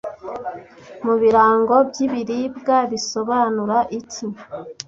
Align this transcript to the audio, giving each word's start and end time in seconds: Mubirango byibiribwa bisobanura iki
Mubirango 1.05 1.75
byibiribwa 1.89 2.77
bisobanura 2.91 3.77
iki 3.99 4.25